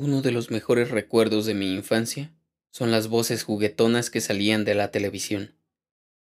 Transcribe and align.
Uno 0.00 0.22
de 0.22 0.30
los 0.30 0.52
mejores 0.52 0.92
recuerdos 0.92 1.44
de 1.44 1.54
mi 1.54 1.74
infancia 1.74 2.32
son 2.70 2.92
las 2.92 3.08
voces 3.08 3.42
juguetonas 3.42 4.10
que 4.10 4.20
salían 4.20 4.64
de 4.64 4.76
la 4.76 4.92
televisión. 4.92 5.56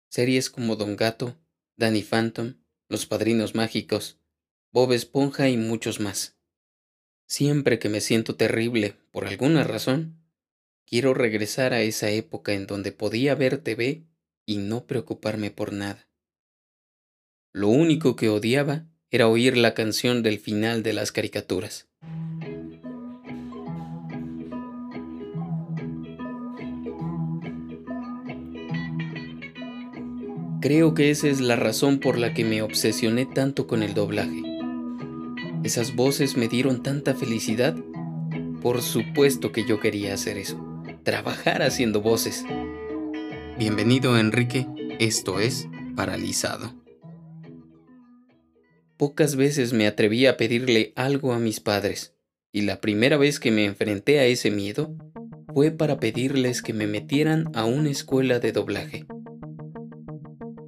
Series 0.10 0.50
como 0.50 0.76
Don 0.76 0.98
Gato, 0.98 1.38
Danny 1.78 2.04
Phantom, 2.04 2.56
Los 2.90 3.06
Padrinos 3.06 3.56
Mágicos, 3.56 4.20
Bob 4.74 4.92
Esponja 4.92 5.48
y 5.48 5.56
muchos 5.56 6.02
más. 6.02 6.38
Siempre 7.26 7.80
que 7.80 7.88
me 7.88 8.02
siento 8.02 8.36
terrible 8.36 8.98
por 9.14 9.28
alguna 9.28 9.64
razón, 9.64 10.22
quiero 10.86 11.14
regresar 11.14 11.72
a 11.72 11.84
esa 11.84 12.10
época 12.10 12.52
en 12.52 12.68
donde 12.68 12.92
podía 12.92 13.34
ver 13.34 13.60
TV 13.60 14.04
y 14.46 14.58
no 14.58 14.88
preocuparme 14.88 15.52
por 15.52 15.72
nada. 15.72 16.10
Lo 17.54 17.70
único 17.70 18.18
que 18.18 18.28
odiaba 18.28 18.90
era 19.10 19.30
oír 19.30 19.56
la 19.56 19.74
canción 19.74 20.22
del 20.22 20.40
final 20.40 20.84
de 20.84 20.92
las 20.92 21.14
caricaturas. 21.14 21.88
Creo 30.64 30.94
que 30.94 31.12
esa 31.12 31.28
es 31.28 31.42
la 31.42 31.58
razón 31.58 32.00
por 32.00 32.18
la 32.18 32.34
que 32.34 32.46
me 32.46 32.62
obsesioné 32.62 33.26
tanto 33.26 33.68
con 33.68 33.84
el 33.84 33.94
doblaje. 33.94 34.44
Esas 35.66 35.94
voces 35.94 36.38
me 36.38 36.48
dieron 36.48 36.82
tanta 36.82 37.16
felicidad. 37.16 37.76
Por 38.62 38.82
supuesto 38.82 39.52
que 39.52 39.66
yo 39.68 39.82
quería 39.82 40.14
hacer 40.14 40.38
eso. 40.38 40.66
Trabajar 41.04 41.64
haciendo 41.64 42.02
voces. 42.02 42.46
Bienvenido 43.60 44.18
Enrique, 44.18 44.66
esto 45.00 45.42
es 45.42 45.68
Paralizado. 45.98 46.74
Pocas 48.96 49.36
veces 49.36 49.74
me 49.74 49.86
atreví 49.86 50.28
a 50.28 50.38
pedirle 50.38 50.94
algo 50.96 51.34
a 51.34 51.40
mis 51.40 51.60
padres, 51.60 52.16
y 52.54 52.62
la 52.62 52.80
primera 52.80 53.18
vez 53.18 53.42
que 53.42 53.52
me 53.52 53.66
enfrenté 53.66 54.20
a 54.20 54.28
ese 54.28 54.50
miedo 54.50 54.96
fue 55.54 55.72
para 55.72 56.00
pedirles 56.00 56.62
que 56.62 56.72
me 56.72 56.88
metieran 56.88 57.52
a 57.54 57.66
una 57.66 57.90
escuela 57.90 58.40
de 58.40 58.54
doblaje. 58.54 59.06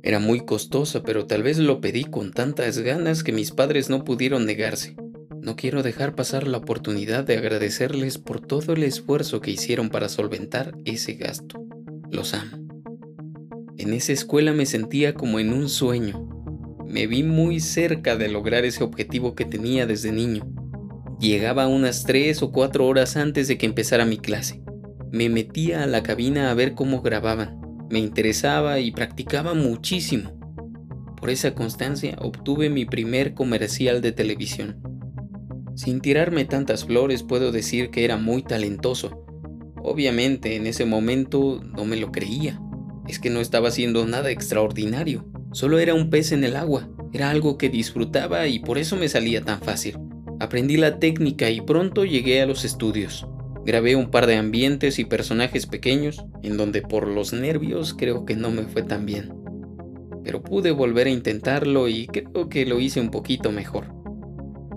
Era 0.06 0.20
muy 0.20 0.42
costosa, 0.42 1.02
pero 1.02 1.26
tal 1.26 1.42
vez 1.42 1.58
lo 1.58 1.82
pedí 1.82 2.04
con 2.04 2.32
tantas 2.32 2.78
ganas 2.78 3.24
que 3.24 3.32
mis 3.32 3.50
padres 3.50 3.90
no 3.90 4.04
pudieron 4.04 4.46
negarse. 4.46 4.96
No 5.42 5.56
quiero 5.56 5.82
dejar 5.82 6.14
pasar 6.14 6.48
la 6.48 6.60
oportunidad 6.60 7.24
de 7.24 7.36
agradecerles 7.36 8.20
por 8.20 8.40
todo 8.40 8.74
el 8.74 8.84
esfuerzo 8.84 9.42
que 9.42 9.50
hicieron 9.50 9.90
para 9.90 10.08
solventar 10.08 10.78
ese 10.86 11.14
gasto. 11.14 11.60
Los 12.12 12.36
amo. 12.36 12.56
En 13.80 13.94
esa 13.94 14.14
escuela 14.14 14.54
me 14.54 14.68
sentía 14.68 15.16
como 15.16 15.40
en 15.40 15.52
un 15.52 15.70
sueño. 15.70 16.30
Me 16.86 17.08
vi 17.08 17.24
muy 17.24 17.60
cerca 17.60 18.16
de 18.16 18.28
lograr 18.28 18.64
ese 18.64 18.84
objetivo 18.84 19.34
que 19.34 19.46
tenía 19.46 19.88
desde 19.88 20.12
niño. 20.12 20.48
Llegaba 21.20 21.68
unas 21.68 22.04
tres 22.04 22.44
o 22.44 22.52
cuatro 22.52 22.86
horas 22.86 23.18
antes 23.18 23.48
de 23.48 23.58
que 23.58 23.66
empezara 23.66 24.06
mi 24.06 24.20
clase. 24.20 24.62
Me 25.12 25.30
metía 25.30 25.82
a 25.82 25.88
la 25.88 26.04
cabina 26.04 26.52
a 26.52 26.54
ver 26.54 26.76
cómo 26.76 27.02
grababan 27.02 27.65
me 27.90 28.00
interesaba 28.00 28.80
y 28.80 28.92
practicaba 28.92 29.54
muchísimo. 29.54 30.32
Por 31.20 31.30
esa 31.30 31.56
constancia 31.56 32.18
obtuve 32.20 32.70
mi 32.70 32.86
primer 32.86 33.34
comercial 33.34 34.02
de 34.02 34.12
televisión. 34.12 34.82
Sin 35.76 36.00
tirarme 36.02 36.46
tantas 36.46 36.86
flores 36.86 37.24
puedo 37.24 37.52
decir 37.52 37.90
que 37.90 38.06
era 38.06 38.18
muy 38.18 38.44
talentoso. 38.44 39.26
Obviamente 39.84 40.56
en 40.56 40.68
ese 40.68 40.86
momento 40.86 41.62
no 41.64 41.86
me 41.86 41.96
lo 41.96 42.12
creía. 42.12 42.62
Es 43.08 43.20
que 43.20 43.30
no 43.30 43.40
estaba 43.40 43.68
haciendo 43.68 44.06
nada 44.08 44.32
extraordinario. 44.32 45.26
Solo 45.52 45.80
era 45.80 45.94
un 45.94 46.10
pez 46.10 46.32
en 46.32 46.44
el 46.44 46.56
agua. 46.56 46.90
Era 47.14 47.30
algo 47.30 47.58
que 47.58 47.70
disfrutaba 47.70 48.48
y 48.48 48.60
por 48.60 48.78
eso 48.78 48.96
me 48.96 49.10
salía 49.10 49.42
tan 49.42 49.62
fácil. 49.62 49.98
Aprendí 50.40 50.78
la 50.78 51.00
técnica 51.00 51.50
y 51.50 51.62
pronto 51.62 52.04
llegué 52.04 52.42
a 52.42 52.46
los 52.46 52.66
estudios. 52.66 53.28
Grabé 53.66 53.96
un 53.96 54.12
par 54.12 54.28
de 54.28 54.36
ambientes 54.36 55.00
y 55.00 55.06
personajes 55.06 55.66
pequeños, 55.66 56.24
en 56.44 56.56
donde 56.56 56.84
por 56.84 57.08
los 57.08 57.34
nervios 57.34 57.96
creo 57.96 58.24
que 58.24 58.36
no 58.36 58.52
me 58.52 58.64
fue 58.64 58.84
tan 58.84 59.08
bien. 59.08 59.34
Pero 60.24 60.44
pude 60.44 60.70
volver 60.70 61.08
a 61.08 61.10
intentarlo 61.10 61.88
y 61.88 62.06
creo 62.06 62.48
que 62.48 62.68
lo 62.68 62.80
hice 62.80 63.02
un 63.02 63.10
poquito 63.10 63.52
mejor. 63.52 63.88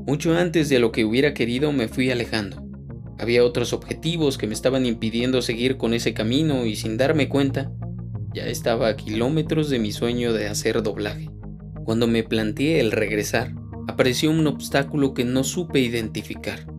Mucho 0.07 0.35
antes 0.35 0.71
de 0.71 0.79
lo 0.79 0.91
que 0.91 1.05
hubiera 1.05 1.35
querido 1.35 1.71
me 1.71 1.89
fui 1.89 2.11
alejando. 2.11 2.65
Había 3.19 3.45
otros 3.45 3.75
objetivos 3.75 4.39
que 4.39 4.47
me 4.47 4.55
estaban 4.55 4.87
impidiendo 4.87 5.43
seguir 5.43 5.77
con 5.77 5.93
ese 5.93 6.15
camino 6.15 6.65
y 6.65 6.75
sin 6.75 6.97
darme 6.97 7.29
cuenta, 7.29 7.71
ya 8.33 8.47
estaba 8.47 8.89
a 8.89 8.97
kilómetros 8.97 9.69
de 9.69 9.81
mi 9.81 9.93
sueño 9.93 10.33
de 10.33 10.49
hacer 10.49 10.83
doblaje. 10.83 11.29
Cuando 11.85 12.07
me 12.07 12.23
planteé 12.23 12.81
el 12.81 12.93
regresar, 12.93 13.53
apareció 13.87 14.31
un 14.31 14.47
obstáculo 14.47 15.13
que 15.13 15.25
no 15.25 15.45
supe 15.45 15.81
identificar 15.81 16.78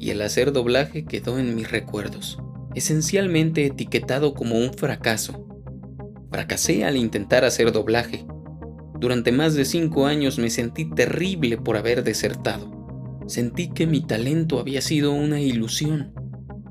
y 0.00 0.10
el 0.10 0.22
hacer 0.22 0.52
doblaje 0.52 1.04
quedó 1.04 1.38
en 1.38 1.54
mis 1.54 1.70
recuerdos, 1.70 2.38
esencialmente 2.74 3.66
etiquetado 3.66 4.32
como 4.32 4.58
un 4.58 4.72
fracaso. 4.72 5.46
Fracasé 6.32 6.84
al 6.84 6.96
intentar 6.96 7.44
hacer 7.44 7.70
doblaje. 7.70 8.26
Durante 8.98 9.30
más 9.30 9.54
de 9.54 9.66
cinco 9.66 10.06
años 10.06 10.38
me 10.38 10.48
sentí 10.48 10.88
terrible 10.90 11.58
por 11.58 11.76
haber 11.76 12.02
desertado. 12.02 12.70
Sentí 13.26 13.68
que 13.68 13.86
mi 13.86 14.00
talento 14.00 14.58
había 14.58 14.80
sido 14.80 15.12
una 15.12 15.40
ilusión, 15.40 16.14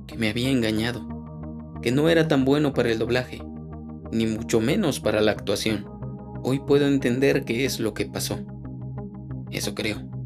que 0.07 0.17
me 0.17 0.29
había 0.29 0.49
engañado, 0.49 1.07
que 1.83 1.91
no 1.91 2.09
era 2.09 2.27
tan 2.27 2.45
bueno 2.45 2.73
para 2.73 2.91
el 2.91 2.97
doblaje, 2.97 3.41
ni 4.11 4.25
mucho 4.25 4.59
menos 4.59 4.99
para 4.99 5.21
la 5.21 5.31
actuación. 5.31 5.85
Hoy 6.43 6.59
puedo 6.59 6.87
entender 6.87 7.45
qué 7.45 7.65
es 7.65 7.79
lo 7.79 7.93
que 7.93 8.07
pasó. 8.07 8.39
Eso 9.51 9.75
creo. 9.75 10.18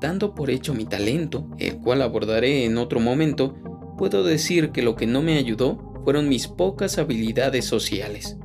Dando 0.00 0.34
por 0.34 0.50
hecho 0.50 0.74
mi 0.74 0.84
talento, 0.84 1.48
el 1.58 1.78
cual 1.78 2.02
abordaré 2.02 2.66
en 2.66 2.76
otro 2.76 3.00
momento, 3.00 3.54
puedo 3.96 4.24
decir 4.24 4.70
que 4.70 4.82
lo 4.82 4.94
que 4.94 5.06
no 5.06 5.22
me 5.22 5.38
ayudó 5.38 6.00
fueron 6.04 6.28
mis 6.28 6.48
pocas 6.48 6.98
habilidades 6.98 7.64
sociales. 7.64 8.36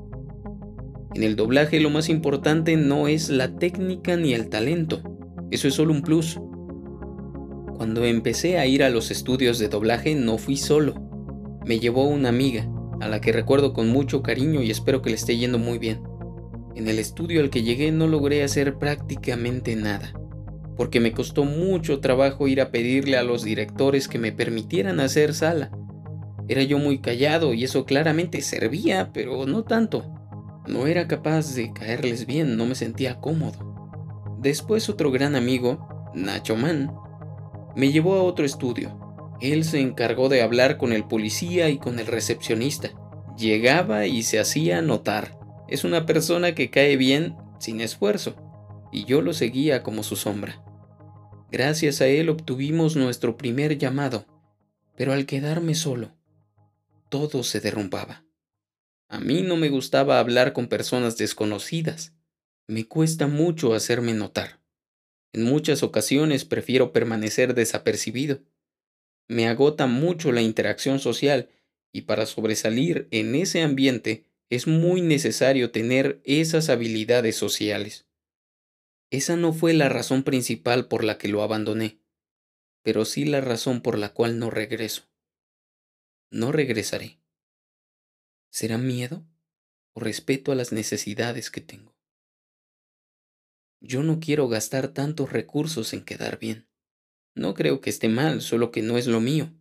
En 1.13 1.23
el 1.23 1.35
doblaje 1.35 1.81
lo 1.81 1.89
más 1.89 2.07
importante 2.07 2.77
no 2.77 3.09
es 3.09 3.29
la 3.29 3.57
técnica 3.57 4.15
ni 4.15 4.33
el 4.33 4.47
talento, 4.47 5.01
eso 5.51 5.67
es 5.67 5.73
solo 5.73 5.91
un 5.91 6.03
plus. 6.03 6.39
Cuando 7.75 8.05
empecé 8.05 8.57
a 8.57 8.65
ir 8.65 8.81
a 8.81 8.89
los 8.89 9.11
estudios 9.11 9.59
de 9.59 9.67
doblaje 9.67 10.15
no 10.15 10.37
fui 10.37 10.55
solo, 10.55 10.95
me 11.65 11.79
llevó 11.79 12.05
una 12.05 12.29
amiga, 12.29 12.71
a 13.01 13.09
la 13.09 13.19
que 13.19 13.33
recuerdo 13.33 13.73
con 13.73 13.89
mucho 13.89 14.21
cariño 14.23 14.61
y 14.61 14.71
espero 14.71 15.01
que 15.01 15.09
le 15.09 15.15
esté 15.17 15.35
yendo 15.35 15.59
muy 15.59 15.79
bien. 15.79 16.01
En 16.75 16.87
el 16.87 16.97
estudio 16.97 17.41
al 17.41 17.49
que 17.49 17.63
llegué 17.63 17.91
no 17.91 18.07
logré 18.07 18.43
hacer 18.43 18.77
prácticamente 18.77 19.75
nada 19.75 20.13
porque 20.81 20.99
me 20.99 21.11
costó 21.11 21.45
mucho 21.45 21.99
trabajo 21.99 22.47
ir 22.47 22.59
a 22.59 22.71
pedirle 22.71 23.15
a 23.15 23.21
los 23.21 23.43
directores 23.43 24.07
que 24.07 24.17
me 24.17 24.31
permitieran 24.31 24.99
hacer 24.99 25.35
sala. 25.35 25.69
Era 26.47 26.63
yo 26.63 26.79
muy 26.79 27.01
callado 27.01 27.53
y 27.53 27.63
eso 27.63 27.85
claramente 27.85 28.41
servía, 28.41 29.11
pero 29.13 29.45
no 29.45 29.63
tanto. 29.63 30.11
No 30.65 30.87
era 30.87 31.07
capaz 31.07 31.53
de 31.53 31.71
caerles 31.71 32.25
bien, 32.25 32.57
no 32.57 32.65
me 32.65 32.73
sentía 32.73 33.19
cómodo. 33.19 34.39
Después 34.39 34.89
otro 34.89 35.11
gran 35.11 35.35
amigo, 35.35 36.09
Nacho 36.15 36.55
Man, 36.55 36.91
me 37.75 37.91
llevó 37.91 38.15
a 38.15 38.23
otro 38.23 38.43
estudio. 38.43 39.37
Él 39.39 39.65
se 39.65 39.81
encargó 39.81 40.29
de 40.29 40.41
hablar 40.41 40.79
con 40.79 40.93
el 40.93 41.03
policía 41.03 41.69
y 41.69 41.77
con 41.77 41.99
el 41.99 42.07
recepcionista. 42.07 42.89
Llegaba 43.37 44.07
y 44.07 44.23
se 44.23 44.39
hacía 44.39 44.81
notar. 44.81 45.37
Es 45.67 45.83
una 45.83 46.07
persona 46.07 46.55
que 46.55 46.71
cae 46.71 46.97
bien 46.97 47.35
sin 47.59 47.81
esfuerzo, 47.81 48.33
y 48.91 49.05
yo 49.05 49.21
lo 49.21 49.33
seguía 49.33 49.83
como 49.83 50.01
su 50.01 50.15
sombra. 50.15 50.59
Gracias 51.51 51.99
a 51.99 52.07
él 52.07 52.29
obtuvimos 52.29 52.95
nuestro 52.95 53.35
primer 53.35 53.77
llamado, 53.77 54.25
pero 54.95 55.11
al 55.11 55.25
quedarme 55.25 55.75
solo, 55.75 56.15
todo 57.09 57.43
se 57.43 57.59
derrumbaba. 57.59 58.23
A 59.09 59.19
mí 59.19 59.41
no 59.41 59.57
me 59.57 59.67
gustaba 59.67 60.19
hablar 60.19 60.53
con 60.53 60.67
personas 60.67 61.17
desconocidas. 61.17 62.13
Me 62.67 62.87
cuesta 62.87 63.27
mucho 63.27 63.73
hacerme 63.73 64.13
notar. 64.13 64.61
En 65.33 65.43
muchas 65.43 65.83
ocasiones 65.83 66.45
prefiero 66.45 66.93
permanecer 66.93 67.53
desapercibido. 67.53 68.39
Me 69.27 69.49
agota 69.49 69.87
mucho 69.87 70.31
la 70.31 70.41
interacción 70.41 70.99
social 70.99 71.49
y 71.91 72.03
para 72.03 72.25
sobresalir 72.27 73.09
en 73.11 73.35
ese 73.35 73.61
ambiente 73.61 74.23
es 74.49 74.67
muy 74.67 75.01
necesario 75.01 75.71
tener 75.71 76.21
esas 76.23 76.69
habilidades 76.69 77.35
sociales. 77.35 78.05
Esa 79.11 79.35
no 79.35 79.51
fue 79.51 79.73
la 79.73 79.89
razón 79.89 80.23
principal 80.23 80.87
por 80.87 81.03
la 81.03 81.17
que 81.17 81.27
lo 81.27 81.43
abandoné, 81.43 82.01
pero 82.81 83.03
sí 83.03 83.25
la 83.25 83.41
razón 83.41 83.81
por 83.81 83.97
la 83.97 84.13
cual 84.13 84.39
no 84.39 84.49
regreso. 84.49 85.03
No 86.31 86.53
regresaré. 86.53 87.19
¿Será 88.51 88.77
miedo 88.77 89.27
o 89.91 89.99
respeto 89.99 90.53
a 90.53 90.55
las 90.55 90.71
necesidades 90.71 91.51
que 91.51 91.59
tengo? 91.59 91.93
Yo 93.81 94.01
no 94.01 94.21
quiero 94.21 94.47
gastar 94.47 94.93
tantos 94.93 95.33
recursos 95.33 95.91
en 95.91 96.05
quedar 96.05 96.39
bien. 96.39 96.69
No 97.35 97.53
creo 97.53 97.81
que 97.81 97.89
esté 97.89 98.07
mal, 98.07 98.41
solo 98.41 98.71
que 98.71 98.81
no 98.81 98.97
es 98.97 99.07
lo 99.07 99.19
mío. 99.19 99.53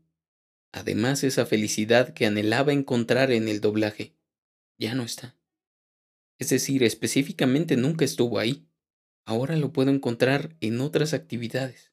Además, 0.71 1.25
esa 1.25 1.45
felicidad 1.45 2.15
que 2.15 2.27
anhelaba 2.27 2.73
encontrar 2.73 3.33
en 3.33 3.49
el 3.49 3.61
doblaje 3.61 4.15
ya 4.79 4.95
no 4.95 5.03
está. 5.03 5.37
Es 6.39 6.51
decir, 6.51 6.85
específicamente 6.85 7.77
nunca 7.77 8.05
estuvo 8.05 8.39
ahí 8.39 8.70
ahora 9.31 9.55
lo 9.55 9.73
puedo 9.73 9.91
encontrar 9.91 10.57
en 10.61 10.81
otras 10.81 11.15
actividades, 11.15 11.93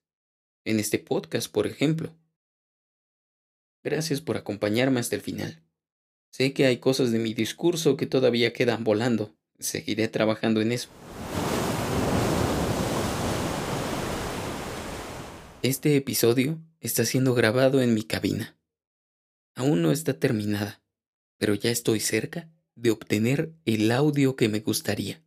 en 0.65 0.79
este 0.79 0.97
podcast, 0.97 1.51
por 1.51 1.67
ejemplo. 1.67 2.17
Gracias 3.83 4.21
por 4.21 4.37
acompañarme 4.37 4.99
hasta 4.99 5.15
el 5.15 5.21
final. 5.21 5.61
Sé 6.31 6.53
que 6.53 6.65
hay 6.65 6.77
cosas 6.77 7.11
de 7.11 7.19
mi 7.19 7.35
discurso 7.35 7.95
que 7.95 8.07
todavía 8.07 8.53
quedan 8.53 8.83
volando. 8.83 9.37
Seguiré 9.59 10.07
trabajando 10.07 10.61
en 10.61 10.71
eso. 10.71 10.89
Este 15.61 15.95
episodio 15.95 16.59
está 16.79 17.05
siendo 17.05 17.35
grabado 17.35 17.81
en 17.81 17.93
mi 17.93 18.01
cabina. 18.01 18.57
Aún 19.53 19.83
no 19.83 19.91
está 19.91 20.17
terminada, 20.17 20.81
pero 21.37 21.53
ya 21.53 21.69
estoy 21.69 21.99
cerca 21.99 22.49
de 22.73 22.89
obtener 22.89 23.53
el 23.65 23.91
audio 23.91 24.35
que 24.35 24.49
me 24.49 24.59
gustaría. 24.61 25.26